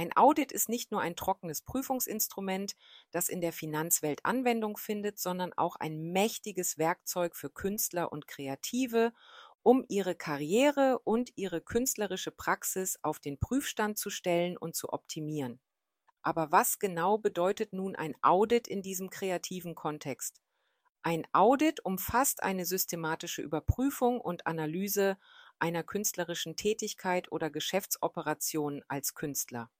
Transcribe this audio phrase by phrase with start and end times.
[0.00, 2.74] Ein Audit ist nicht nur ein trockenes Prüfungsinstrument,
[3.10, 9.12] das in der Finanzwelt Anwendung findet, sondern auch ein mächtiges Werkzeug für Künstler und Kreative,
[9.62, 15.60] um ihre Karriere und ihre künstlerische Praxis auf den Prüfstand zu stellen und zu optimieren.
[16.22, 20.40] Aber was genau bedeutet nun ein Audit in diesem kreativen Kontext?
[21.02, 25.18] Ein Audit umfasst eine systematische Überprüfung und Analyse
[25.58, 29.70] einer künstlerischen Tätigkeit oder Geschäftsoperation als Künstler.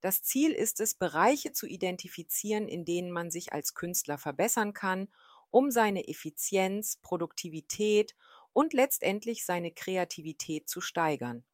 [0.00, 5.08] Das Ziel ist es, Bereiche zu identifizieren, in denen man sich als Künstler verbessern kann,
[5.50, 8.14] um seine Effizienz, Produktivität
[8.52, 11.44] und letztendlich seine Kreativität zu steigern.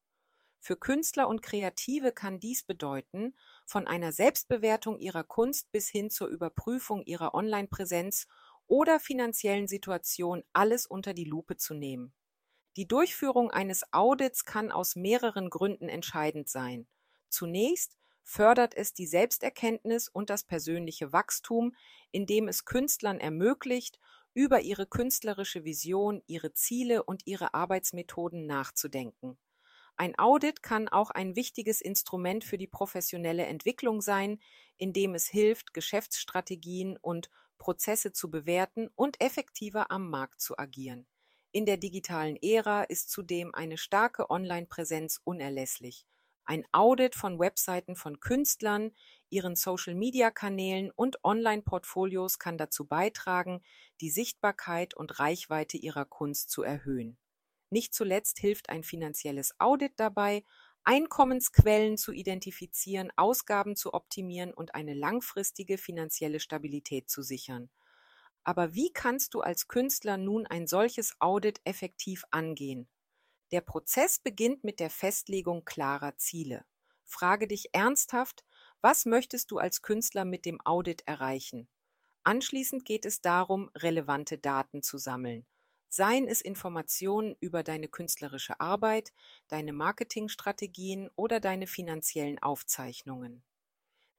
[0.61, 3.37] Für Künstler und Kreative kann dies bedeuten,
[3.67, 8.27] von einer Selbstbewertung ihrer Kunst bis hin zur Überprüfung ihrer Online-Präsenz
[8.67, 12.13] oder finanziellen Situation alles unter die Lupe zu nehmen.
[12.77, 16.87] Die Durchführung eines Audits kann aus mehreren Gründen entscheidend sein.
[17.29, 17.97] Zunächst
[18.27, 21.77] fördert es die Selbsterkenntnis und das persönliche Wachstum,
[22.11, 24.01] indem es Künstlern ermöglicht,
[24.35, 29.39] über ihre künstlerische Vision, ihre Ziele und ihre Arbeitsmethoden nachzudenken.
[29.97, 34.41] Ein Audit kann auch ein wichtiges Instrument für die professionelle Entwicklung sein,
[34.77, 41.07] indem es hilft, Geschäftsstrategien und Prozesse zu bewerten und effektiver am Markt zu agieren.
[41.53, 46.05] In der digitalen Ära ist zudem eine starke Online-Präsenz unerlässlich.
[46.47, 48.93] Ein Audit von Webseiten von Künstlern,
[49.31, 53.63] ihren Social-Media-Kanälen und Online-Portfolios kann dazu beitragen,
[54.01, 57.19] die Sichtbarkeit und Reichweite ihrer Kunst zu erhöhen.
[57.71, 60.45] Nicht zuletzt hilft ein finanzielles Audit dabei,
[60.85, 67.71] Einkommensquellen zu identifizieren, Ausgaben zu optimieren und eine langfristige finanzielle Stabilität zu sichern.
[68.45, 72.89] Aber wie kannst du als Künstler nun ein solches Audit effektiv angehen?
[73.53, 76.65] Der Prozess beginnt mit der Festlegung klarer Ziele.
[77.05, 78.45] Frage dich ernsthaft,
[78.81, 81.69] was möchtest du als Künstler mit dem Audit erreichen?
[82.25, 85.47] Anschließend geht es darum, relevante Daten zu sammeln.
[85.89, 89.13] Seien es Informationen über deine künstlerische Arbeit,
[89.47, 93.45] deine Marketingstrategien oder deine finanziellen Aufzeichnungen.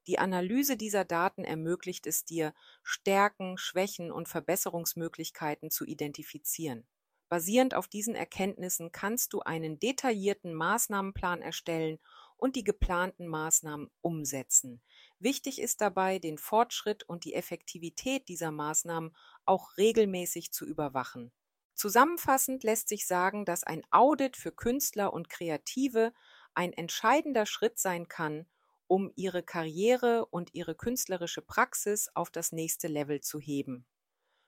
[0.08, 6.88] Die Analyse dieser Daten ermöglicht es dir, Stärken, Schwächen und Verbesserungsmöglichkeiten zu identifizieren.
[7.30, 12.00] Basierend auf diesen Erkenntnissen kannst du einen detaillierten Maßnahmenplan erstellen
[12.38, 14.82] und die geplanten Maßnahmen umsetzen.
[15.20, 21.32] Wichtig ist dabei, den Fortschritt und die Effektivität dieser Maßnahmen auch regelmäßig zu überwachen.
[21.74, 26.14] Zusammenfassend lässt sich sagen, dass ein Audit für Künstler und Kreative
[26.54, 28.48] ein entscheidender Schritt sein kann,
[28.88, 33.86] um ihre Karriere und ihre künstlerische Praxis auf das nächste Level zu heben.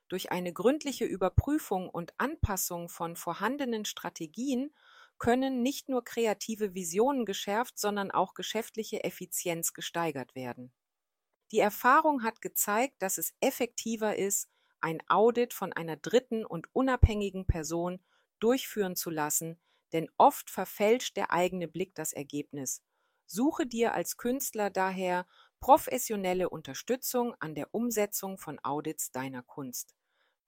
[0.09, 4.73] Durch eine gründliche Überprüfung und Anpassung von vorhandenen Strategien
[5.19, 10.73] können nicht nur kreative Visionen geschärft, sondern auch geschäftliche Effizienz gesteigert werden.
[11.51, 14.49] Die Erfahrung hat gezeigt, dass es effektiver ist,
[14.81, 18.03] ein Audit von einer dritten und unabhängigen Person
[18.39, 19.59] durchführen zu lassen,
[19.91, 22.81] denn oft verfälscht der eigene Blick das Ergebnis.
[23.25, 25.27] Suche dir als Künstler daher
[25.59, 29.93] professionelle Unterstützung an der Umsetzung von Audits deiner Kunst.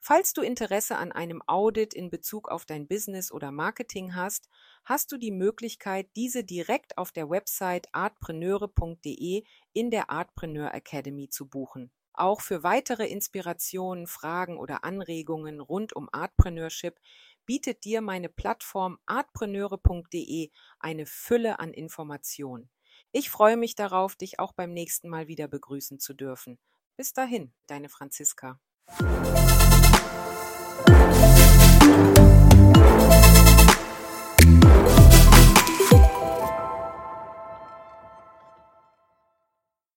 [0.03, 4.49] Falls du Interesse an einem Audit in Bezug auf dein Business oder Marketing hast,
[4.83, 11.47] hast du die Möglichkeit, diese direkt auf der Website artpreneure.de in der Artpreneur Academy zu
[11.47, 11.91] buchen.
[12.13, 16.99] Auch für weitere Inspirationen, Fragen oder Anregungen rund um Artpreneurship
[17.45, 20.49] bietet dir meine Plattform artpreneure.de
[20.79, 22.71] eine Fülle an Informationen.
[23.11, 26.57] Ich freue mich darauf, dich auch beim nächsten Mal wieder begrüßen zu dürfen.
[26.97, 28.59] Bis dahin, deine Franziska.